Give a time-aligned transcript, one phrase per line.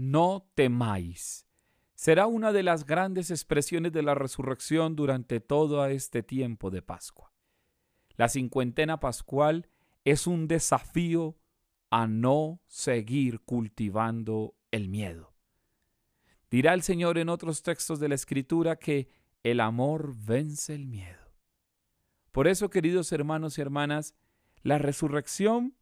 [0.00, 1.46] no temáis.
[1.94, 7.34] Será una de las grandes expresiones de la resurrección durante todo este tiempo de Pascua.
[8.16, 9.68] La cincuentena pascual
[10.06, 11.36] es un desafío
[11.90, 15.34] a no seguir cultivando el miedo.
[16.50, 19.10] Dirá el Señor en otros textos de la Escritura que
[19.42, 21.34] el amor vence el miedo.
[22.32, 24.14] Por eso, queridos hermanos y hermanas,
[24.62, 25.76] la resurrección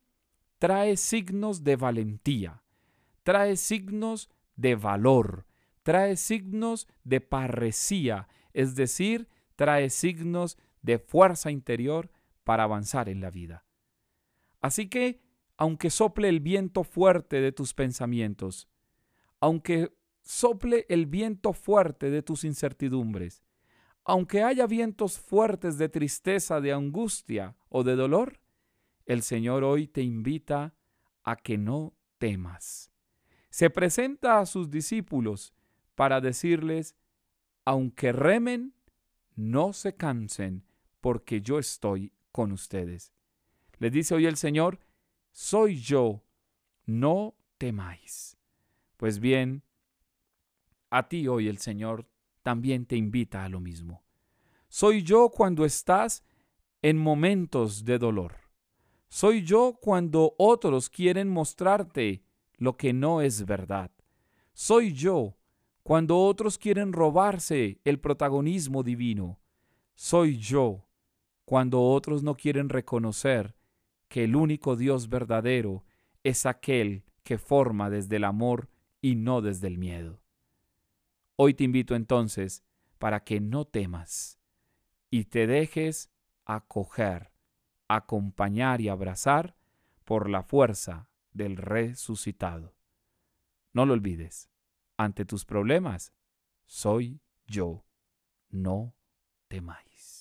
[0.59, 2.65] trae signos de valentía,
[3.29, 5.45] trae signos de valor,
[5.83, 12.11] trae signos de parresía, es decir, trae signos de fuerza interior
[12.43, 13.67] para avanzar en la vida.
[14.63, 15.21] Así que,
[15.59, 18.67] aunque sople el viento fuerte de tus pensamientos,
[19.41, 23.43] aunque sople el viento fuerte de tus incertidumbres,
[24.07, 28.41] aunque haya vientos fuertes de tristeza, de angustia o de dolor,
[29.05, 30.75] el Señor hoy te invita
[31.25, 32.91] a que no temas.
[33.59, 35.53] Se presenta a sus discípulos
[35.97, 36.95] para decirles,
[37.65, 38.73] aunque remen,
[39.35, 40.65] no se cansen,
[41.01, 43.13] porque yo estoy con ustedes.
[43.79, 44.79] Les dice hoy el Señor,
[45.33, 46.23] soy yo,
[46.87, 48.39] no temáis.
[48.97, 49.65] Pues bien,
[50.89, 52.09] a ti hoy el Señor
[52.45, 54.05] también te invita a lo mismo.
[54.69, 56.23] Soy yo cuando estás
[56.81, 58.37] en momentos de dolor.
[59.09, 62.23] Soy yo cuando otros quieren mostrarte
[62.59, 63.91] lo que no es verdad.
[64.53, 65.37] Soy yo
[65.83, 69.41] cuando otros quieren robarse el protagonismo divino.
[69.95, 70.87] Soy yo
[71.45, 73.57] cuando otros no quieren reconocer
[74.09, 75.85] que el único Dios verdadero
[76.25, 78.69] es aquel que forma desde el amor
[79.01, 80.21] y no desde el miedo.
[81.37, 82.65] Hoy te invito entonces
[82.99, 84.39] para que no temas
[85.11, 86.11] y te dejes
[86.45, 87.31] acoger,
[87.87, 89.57] acompañar y abrazar
[90.05, 92.75] por la fuerza del resucitado.
[93.73, 94.51] No lo olvides,
[94.97, 96.13] ante tus problemas,
[96.67, 97.85] soy yo,
[98.49, 98.95] no
[99.49, 100.18] temáis.